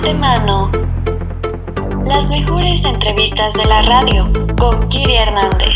[0.00, 0.70] antemano,
[2.06, 5.68] las mejores entrevistas de la radio con Kiri Hernández.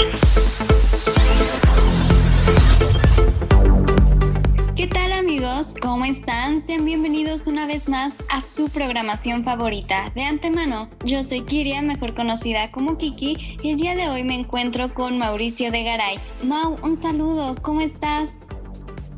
[4.74, 5.74] ¿Qué tal amigos?
[5.78, 6.62] ¿Cómo están?
[6.62, 10.88] Sean bienvenidos una vez más a su programación favorita de antemano.
[11.04, 15.18] Yo soy Kiria, mejor conocida como Kiki, y el día de hoy me encuentro con
[15.18, 16.18] Mauricio de Garay.
[16.42, 18.32] Mau, un saludo, ¿cómo estás?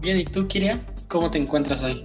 [0.00, 0.80] Bien, ¿y tú, Kiria?
[1.07, 2.02] ¿Cómo te encuentras hoy?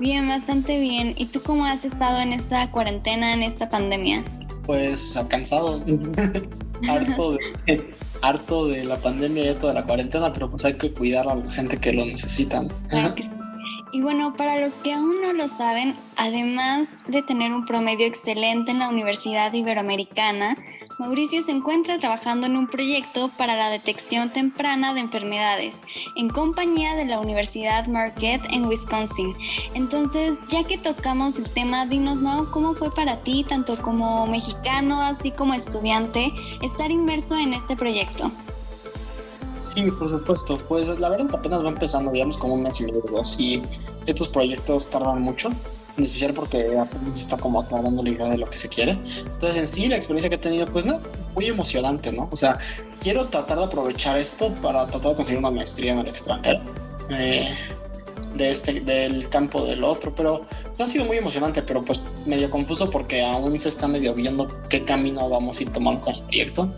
[0.00, 1.14] Bien, bastante bien.
[1.16, 4.24] ¿Y tú cómo has estado en esta cuarentena, en esta pandemia?
[4.64, 5.84] Pues, o sea, cansado.
[6.88, 10.92] harto, de, harto de la pandemia y harto de la cuarentena, pero pues hay que
[10.92, 12.62] cuidar a la gente que lo necesita.
[13.92, 18.70] Y bueno, para los que aún no lo saben, además de tener un promedio excelente
[18.70, 20.56] en la Universidad Iberoamericana,
[20.98, 25.82] Mauricio se encuentra trabajando en un proyecto para la detección temprana de enfermedades
[26.16, 29.34] en compañía de la Universidad Marquette en Wisconsin.
[29.74, 35.00] Entonces, ya que tocamos el tema, dinos, Mau, ¿cómo fue para ti, tanto como mexicano,
[35.00, 38.30] así como estudiante, estar inmerso en este proyecto?
[39.56, 40.58] Sí, por supuesto.
[40.68, 43.38] Pues la verdad apenas va empezando, digamos, como un mes y medio dos.
[43.38, 43.62] Y
[44.06, 45.50] estos proyectos tardan mucho
[45.96, 48.92] en especial porque apenas está como aclarando la idea de lo que se quiere.
[48.92, 51.00] Entonces, en sí, la experiencia que he tenido, pues no,
[51.34, 52.28] muy emocionante, ¿no?
[52.30, 52.58] O sea,
[53.00, 56.60] quiero tratar de aprovechar esto para tratar de conseguir una maestría en el extranjero.
[57.10, 57.54] Eh,
[58.36, 60.42] de este, del campo del otro, pero
[60.78, 64.48] no ha sido muy emocionante, pero pues medio confuso porque aún se está medio viendo
[64.68, 66.74] qué camino vamos a ir tomando con el proyecto.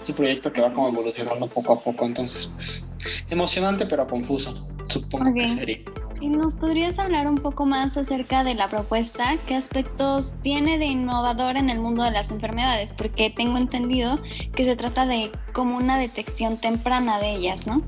[0.00, 2.88] Es un proyecto que va como evolucionando poco a poco, entonces pues
[3.30, 5.78] emocionante pero confuso, supongo que sería.
[6.22, 9.36] ¿Y nos podrías hablar un poco más acerca de la propuesta?
[9.44, 12.94] ¿Qué aspectos tiene de innovador en el mundo de las enfermedades?
[12.94, 14.20] Porque tengo entendido
[14.54, 17.82] que se trata de como una detección temprana de ellas, ¿no?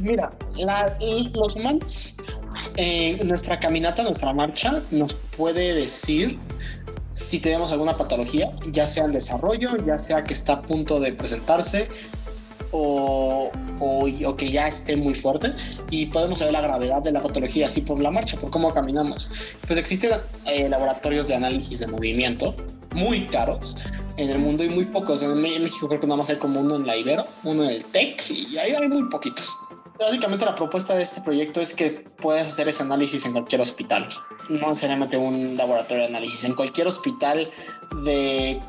[0.00, 0.32] Mira,
[1.32, 2.16] los humanos,
[2.76, 6.40] eh, nuestra caminata, nuestra marcha, nos puede decir
[7.12, 11.12] si tenemos alguna patología, ya sea en desarrollo, ya sea que está a punto de
[11.12, 11.86] presentarse,
[12.72, 13.52] o,
[14.24, 15.52] o, que ya esté muy fuerte
[15.90, 19.30] y podemos saber la gravedad de la patología así por la marcha, por cómo caminamos.
[19.66, 20.12] Pues existen
[20.46, 22.54] eh, laboratorios de análisis de movimiento
[22.94, 23.78] muy caros
[24.16, 25.22] en el mundo y muy pocos.
[25.22, 27.84] En México creo que nada más hay como uno en la Ibero, uno en el
[27.86, 29.56] TEC y ahí hay muy poquitos.
[29.98, 34.08] Básicamente la propuesta de este proyecto es que puedas hacer ese análisis en cualquier hospital,
[34.48, 37.48] no necesariamente un laboratorio de análisis, en cualquier hospital
[38.04, 38.60] de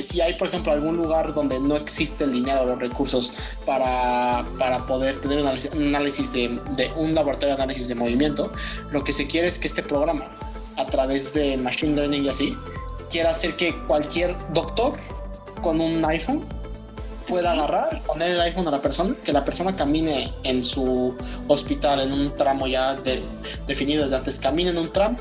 [0.00, 3.34] si hay, por ejemplo, algún lugar donde no existe el dinero o los recursos
[3.66, 8.52] para, para poder tener un análisis, de, de, un laboratorio de análisis de movimiento,
[8.90, 10.30] lo que se quiere es que este programa,
[10.76, 12.56] a través de Machine Learning y así,
[13.10, 14.94] quiera hacer que cualquier doctor
[15.60, 16.44] con un iPhone
[17.28, 21.16] pueda agarrar, poner el iPhone a la persona, que la persona camine en su
[21.48, 22.96] hospital en un tramo ya
[23.66, 25.16] definido desde antes, camine en un tramo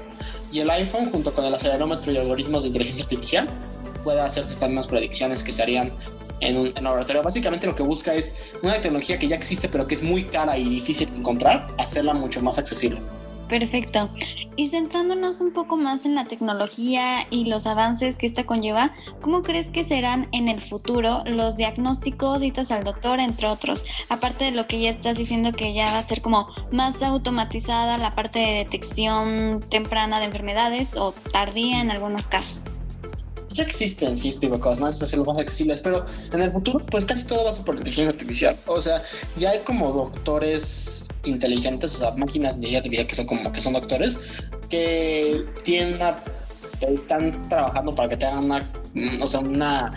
[0.51, 3.47] y el iPhone junto con el acelerómetro y algoritmos de inteligencia artificial
[4.03, 5.91] pueda hacer estas mismas predicciones que se harían
[6.41, 7.23] en un, laboratorio.
[7.23, 10.57] Básicamente lo que busca es una tecnología que ya existe pero que es muy cara
[10.57, 12.99] y difícil de encontrar, hacerla mucho más accesible.
[13.47, 14.09] Perfecto.
[14.55, 19.43] Y centrándonos un poco más en la tecnología y los avances que esta conlleva, ¿cómo
[19.43, 23.85] crees que serán en el futuro los diagnósticos, citas al doctor, entre otros?
[24.07, 27.97] Aparte de lo que ya estás diciendo que ya va a ser como más automatizada
[27.97, 32.69] la parte de detección temprana de enfermedades o tardía en algunos casos
[33.53, 34.95] ya existen sí de cosas.
[34.95, 37.75] Es hacerlo más accesibles, pero en el futuro, pues casi todo va a ser por
[37.75, 38.59] inteligencia artificial.
[38.65, 39.01] O sea,
[39.37, 43.73] ya hay como doctores inteligentes, o sea, máquinas de vida que son como que son
[43.73, 44.19] doctores,
[44.69, 46.17] que tienen una,
[46.79, 49.91] que están trabajando para que tengan una, mm, o sea, una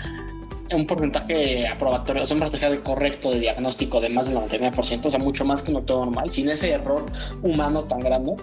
[0.72, 5.10] un porcentaje aprobatorio, o sea, un porcentaje correcto de diagnóstico de más del 99%, o
[5.10, 7.04] sea, mucho más que un doctor normal, sin ese error
[7.42, 8.34] humano tan grande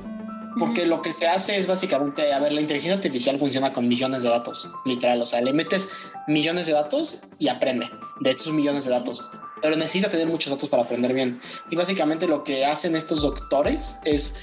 [0.59, 4.23] porque lo que se hace es básicamente, a ver, la inteligencia artificial funciona con millones
[4.23, 5.22] de datos, literal.
[5.22, 5.89] O sea, le metes
[6.28, 7.89] millones de datos y aprende
[8.19, 9.29] de esos millones de datos.
[9.62, 11.39] Pero necesita tener muchos datos para aprender bien.
[11.69, 14.38] Y básicamente lo que hacen estos doctores es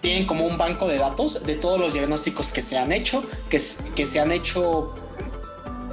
[0.00, 3.60] tienen como un banco de datos de todos los diagnósticos que se han hecho, que,
[3.94, 4.94] que se han hecho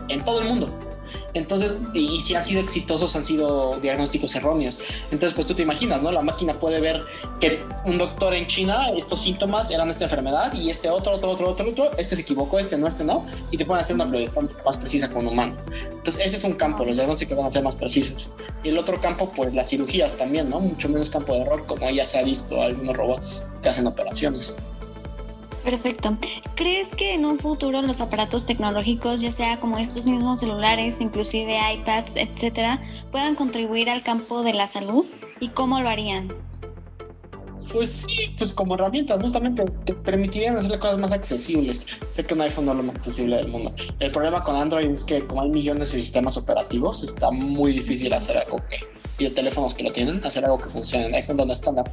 [0.07, 0.86] en todo el mundo.
[1.33, 4.79] Entonces, y, si han sido exitosos, han sido diagnósticos erróneos.
[5.11, 6.11] Entonces, pues tú te imaginas, ¿no?
[6.11, 7.03] La máquina puede ver
[7.39, 11.51] que un doctor en China, estos síntomas eran esta enfermedad y este otro, otro, otro,
[11.51, 14.49] otro, otro, este se equivocó, este no, este no, y te pueden hacer una predicción
[14.65, 15.57] más precisa con un humano.
[15.91, 18.29] Entonces, ese es un campo, los diagnósticos van a ser más precisos.
[18.63, 20.59] Y el otro campo, pues las cirugías también, ¿no?
[20.59, 24.57] Mucho menos campo de error, como ya se ha visto algunos robots que hacen operaciones.
[25.67, 26.17] Perfecto.
[26.55, 31.57] ¿Crees que en un futuro los aparatos tecnológicos, ya sea como estos mismos celulares, inclusive
[31.73, 32.81] iPads, etcétera,
[33.11, 35.05] puedan contribuir al campo de la salud?
[35.41, 36.33] ¿Y cómo lo harían?
[37.73, 41.85] Pues sí, pues como herramientas, justamente te permitirían hacer las cosas más accesibles.
[42.11, 43.73] Sé que un iPhone no es lo más accesible del mundo.
[43.99, 48.13] El problema con Android es que como hay millones de sistemas operativos, está muy difícil
[48.13, 48.79] hacer algo que
[49.17, 51.05] y teléfonos que lo tienen, hacer algo que funcione.
[51.07, 51.91] Ahí es donde estándar.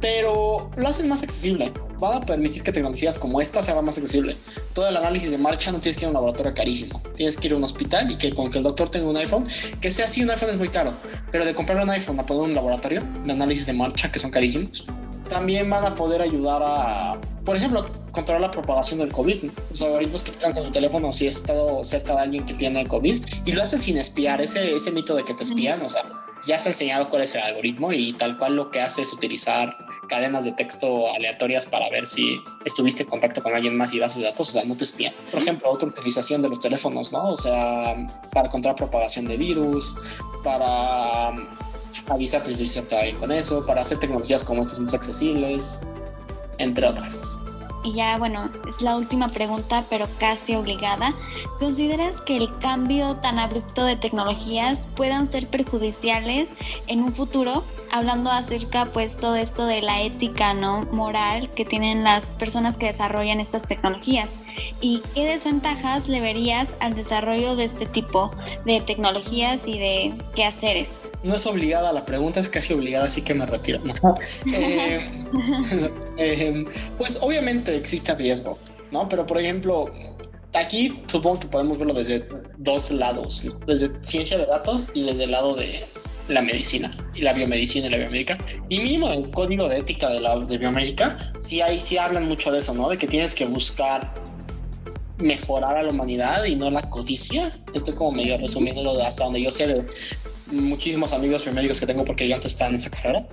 [0.00, 1.72] Pero lo hacen más accesible.
[2.00, 4.36] Van a permitir que tecnologías como esta se hagan más accesible.
[4.72, 7.00] Todo el análisis de marcha no tienes que ir a un laboratorio carísimo.
[7.14, 9.46] Tienes que ir a un hospital y que con que el doctor tenga un iPhone,
[9.80, 10.92] que sea así, un iPhone es muy caro.
[11.30, 14.30] Pero de comprar un iPhone a poner un laboratorio de análisis de marcha, que son
[14.30, 14.86] carísimos,
[15.28, 19.50] también van a poder ayudar a, por ejemplo, controlar la propagación del COVID.
[19.70, 22.86] Los algoritmos que están con tu teléfono si has estado cerca de alguien que tiene
[22.86, 26.02] COVID y lo haces sin espiar, ese, ese mito de que te espían, o sea,
[26.44, 29.12] ya se ha enseñado cuál es el algoritmo y tal cual lo que hace es
[29.12, 29.76] utilizar
[30.08, 34.18] cadenas de texto aleatorias para ver si estuviste en contacto con alguien más y bases
[34.18, 35.14] de datos, o sea, no te espían.
[35.30, 37.30] Por ejemplo, otra utilización de los teléfonos, ¿no?
[37.30, 37.94] O sea,
[38.34, 39.94] para controlar propagación de virus,
[40.42, 41.46] para um,
[42.08, 45.80] avisar si estuviste con eso, para hacer tecnologías como estas más accesibles,
[46.58, 47.44] entre otras.
[47.84, 51.14] Y ya, bueno, es la última pregunta, pero casi obligada.
[51.58, 56.54] ¿Consideras que el cambio tan abrupto de tecnologías puedan ser perjudiciales
[56.86, 57.64] en un futuro?
[57.94, 60.86] Hablando acerca, pues, todo esto de la ética, ¿no?
[60.92, 64.36] Moral que tienen las personas que desarrollan estas tecnologías.
[64.80, 68.34] ¿Y qué desventajas le verías al desarrollo de este tipo
[68.64, 71.08] de tecnologías y de quehaceres?
[71.22, 73.82] No es obligada, la pregunta es casi obligada, así que me retiro.
[74.54, 75.10] Eh,
[76.16, 76.64] eh,
[76.96, 78.58] pues obviamente existe riesgo,
[78.90, 79.08] ¿no?
[79.08, 79.90] Pero por ejemplo,
[80.54, 82.26] aquí supongo que podemos verlo desde
[82.58, 85.84] dos lados, desde ciencia de datos y desde el lado de
[86.32, 88.38] la medicina y la biomedicina y la biomédica.
[88.68, 92.50] Y mínimo el código de ética de la de biomédica, sí, hay, sí hablan mucho
[92.50, 92.88] de eso, ¿no?
[92.88, 94.14] De que tienes que buscar
[95.18, 97.52] mejorar a la humanidad y no la codicia.
[97.74, 99.86] Estoy como medio resumiéndolo de hasta donde yo sé de
[100.46, 103.26] muchísimos amigos biomédicos que tengo porque yo antes estaba en esa carrera.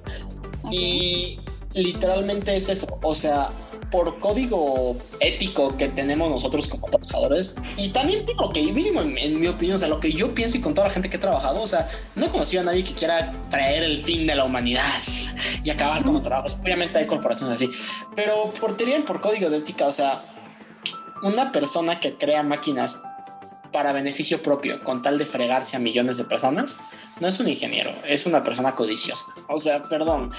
[0.72, 1.40] Y
[1.74, 3.50] literalmente es eso, o sea,
[3.92, 9.40] por código ético que tenemos nosotros como trabajadores y también por lo que mínimo en,
[9.40, 11.20] mi opinión, o sea, lo que yo pienso y con toda la gente que he
[11.20, 14.46] trabajado, o sea, no he conocido a nadie que quiera traer el fin de la
[14.46, 14.84] humanidad
[15.64, 16.58] y acabar con los trabajos.
[16.62, 17.70] Obviamente hay corporaciones así,
[18.16, 20.24] pero por teoría y por código de ética, o sea,
[21.24, 23.02] una persona que crea máquinas
[23.72, 26.80] para beneficio propio con tal de fregarse a millones de personas,
[27.20, 29.26] no es un ingeniero, es una persona codiciosa.
[29.48, 30.32] O sea, perdón,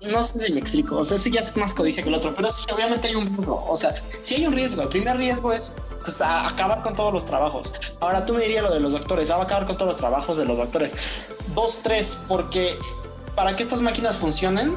[0.00, 2.34] no sé si me explico, o sea, sí ya es más codicia que el otro,
[2.34, 5.52] pero sí, obviamente hay un riesgo, o sea, si hay un riesgo, el primer riesgo
[5.52, 7.70] es pues, acabar con todos los trabajos.
[8.00, 10.38] Ahora tú me dirías lo de los doctores, va a acabar con todos los trabajos
[10.38, 10.96] de los doctores.
[11.54, 12.76] Dos, tres, porque
[13.34, 14.76] para que estas máquinas funcionen,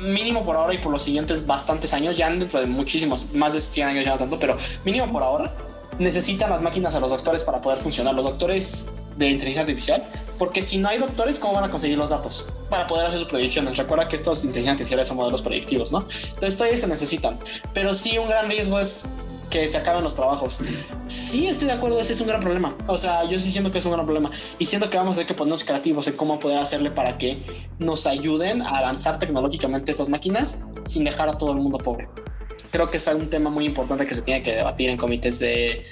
[0.00, 3.60] mínimo por ahora y por los siguientes bastantes años, ya dentro de muchísimos, más de
[3.60, 5.52] 100 años ya no tanto, pero mínimo por ahora,
[5.98, 8.14] necesitan las máquinas a los doctores para poder funcionar.
[8.14, 10.04] Los doctores de inteligencia artificial,
[10.38, 13.28] porque si no hay doctores, ¿cómo van a conseguir los datos para poder hacer sus
[13.28, 13.76] predicciones?
[13.76, 16.06] Recuerda que estos inteligencia artificiales son modelos predictivos, ¿no?
[16.26, 17.38] Entonces todavía se necesitan,
[17.72, 19.08] pero sí un gran riesgo es
[19.54, 20.58] que se acaben los trabajos.
[21.06, 22.76] Sí estoy de acuerdo, ese es un gran problema.
[22.88, 25.14] O sea, yo sí siento que es un gran problema y siento que vamos a
[25.18, 27.40] tener que ponernos creativos en cómo poder hacerle para que
[27.78, 32.08] nos ayuden a avanzar tecnológicamente estas máquinas sin dejar a todo el mundo pobre.
[32.72, 35.86] Creo que es un tema muy importante que se tiene que debatir en comités de,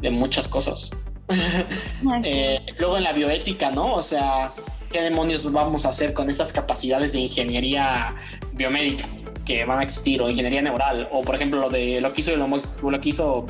[0.00, 1.03] de muchas cosas.
[2.22, 3.94] Eh, luego en la bioética, ¿no?
[3.94, 4.52] O sea,
[4.90, 8.14] ¿qué demonios vamos a hacer con estas capacidades de ingeniería
[8.52, 9.06] biomédica
[9.44, 11.08] que van a existir o ingeniería neural?
[11.10, 13.46] O por ejemplo lo de lo que hizo lo que hizo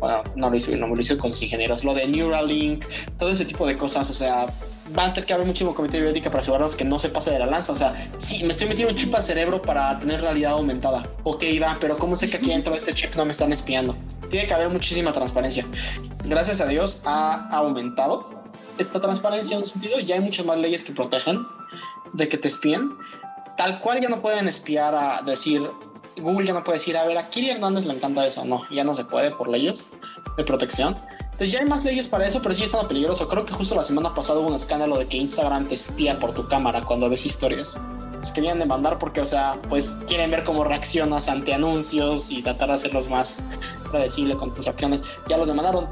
[0.00, 2.84] bueno, no lo hizo, no lo hizo con los ingenieros, lo de Neuralink,
[3.16, 4.46] todo ese tipo de cosas, o sea,
[4.96, 7.30] va a tener que haber muchísimo comité de bioética para asegurarnos que no se pase
[7.30, 7.72] de la lanza.
[7.72, 11.06] O sea, sí, me estoy metiendo un chip al cerebro para tener realidad aumentada.
[11.24, 13.96] Ok, va, pero ¿cómo sé que aquí dentro de este chip no me están espiando?
[14.30, 15.64] Tiene que haber muchísima transparencia.
[16.24, 18.30] Gracias a Dios ha aumentado
[18.78, 19.98] esta transparencia en un sentido.
[20.00, 21.46] Ya hay muchas más leyes que protegen
[22.12, 22.90] de que te espíen.
[23.56, 25.68] Tal cual ya no pueden espiar a decir,
[26.16, 28.44] Google ya no puede decir, a ver, a Kiri Hernández le encanta eso.
[28.44, 29.88] No, ya no se puede por leyes
[30.36, 30.96] de protección.
[31.20, 33.28] Entonces ya hay más leyes para eso, pero sí está peligroso.
[33.28, 36.32] Creo que justo la semana pasada hubo un escándalo de que Instagram te espía por
[36.32, 37.80] tu cámara cuando ves historias.
[38.18, 42.68] Pues querían demandar porque, o sea, pues quieren ver cómo reaccionas ante anuncios y tratar
[42.68, 43.40] de hacerlos más
[43.90, 45.04] predecible con tus acciones.
[45.28, 45.88] Ya los demandaron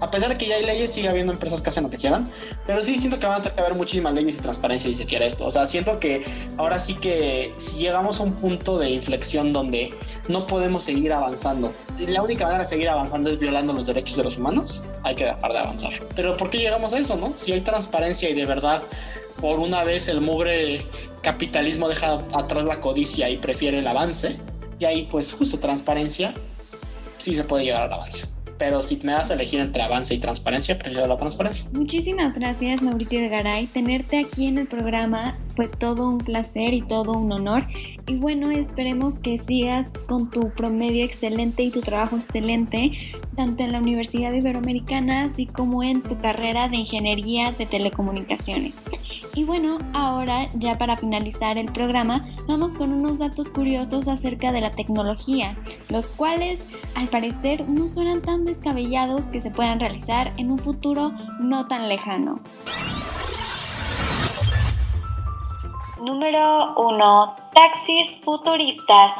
[0.00, 2.28] a pesar de que ya hay leyes, sigue habiendo empresas que hacen lo que quieran.
[2.66, 5.06] Pero sí siento que van a tener que haber muchísimas leyes y transparencia si se
[5.06, 5.46] quiere esto.
[5.46, 6.24] O sea, siento que
[6.56, 9.94] ahora sí que si llegamos a un punto de inflexión donde
[10.28, 14.24] no podemos seguir avanzando, la única manera de seguir avanzando es violando los derechos de
[14.24, 15.92] los humanos, hay que dejar de avanzar.
[16.14, 17.32] Pero ¿por qué llegamos a eso, no?
[17.36, 18.82] Si hay transparencia y de verdad
[19.40, 20.84] por una vez el mugre
[21.32, 24.38] capitalismo deja atrás la codicia y prefiere el avance,
[24.78, 26.32] y ahí pues justo transparencia,
[27.18, 30.18] sí se puede llegar al avance pero si me das a elegir entre avance y
[30.18, 31.64] transparencia, prefiero la transparencia.
[31.72, 33.68] Muchísimas gracias, Mauricio de Garay.
[33.68, 37.66] Tenerte aquí en el programa Fue todo un placer y todo un honor.
[38.06, 42.92] Y bueno, esperemos que sigas con tu promedio excelente y tu trabajo excelente,
[43.34, 48.80] tanto en la Universidad Iberoamericana así como en tu carrera de Ingeniería de Telecomunicaciones.
[49.34, 54.60] Y bueno, ahora ya para finalizar el programa, vamos con unos datos curiosos acerca de
[54.60, 56.60] la tecnología, los cuales
[56.94, 61.10] al parecer no suenan tan descabellados que se puedan realizar en un futuro
[61.40, 62.36] no tan lejano.
[66.00, 67.36] Número 1.
[67.54, 69.12] Taxis futuristas.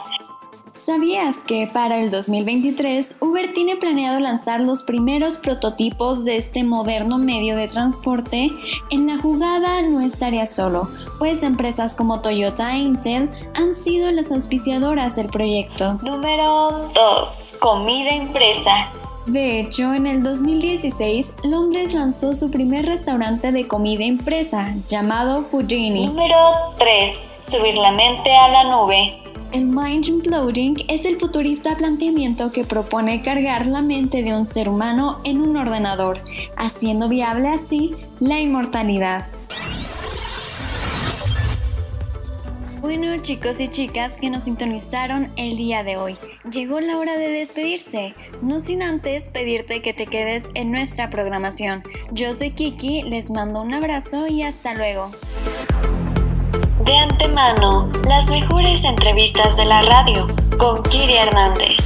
[0.71, 7.19] ¿Sabías que para el 2023 Uber tiene planeado lanzar los primeros prototipos de este moderno
[7.19, 8.51] medio de transporte?
[8.91, 14.31] En la jugada no estaría solo, pues empresas como Toyota e Intel han sido las
[14.31, 15.95] auspiciadoras del proyecto.
[16.03, 17.29] Número 2.
[17.61, 18.91] Comida impresa.
[19.29, 26.07] De hecho, en el 2016, Londres lanzó su primer restaurante de comida impresa, llamado Fujini.
[26.07, 26.35] Número
[26.79, 27.15] 3.
[27.51, 29.21] Subir la mente a la nube.
[29.53, 34.67] El Mind Imploding es el futurista planteamiento que propone cargar la mente de un ser
[34.67, 36.21] humano en un ordenador,
[36.57, 39.27] haciendo viable así la inmortalidad.
[42.89, 46.17] Bueno chicos y chicas que nos sintonizaron el día de hoy,
[46.51, 51.83] llegó la hora de despedirse, no sin antes pedirte que te quedes en nuestra programación.
[52.13, 55.11] Yo soy Kiki, les mando un abrazo y hasta luego.
[56.87, 60.27] De antemano, las mejores entrevistas de la radio
[60.57, 61.77] con Kiri Hernández.